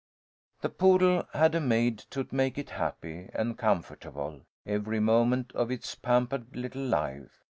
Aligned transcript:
The 0.61 0.69
poodle 0.69 1.27
had 1.31 1.53
a 1.53 1.59
maid 1.59 1.99
to 2.09 2.27
make 2.31 2.57
it 2.57 2.71
happy 2.71 3.29
and 3.35 3.55
comfortable, 3.55 4.41
every 4.65 4.99
moment 4.99 5.51
of 5.53 5.69
its 5.69 5.93
pampered 5.93 6.55
little 6.55 6.81
life. 6.83 7.39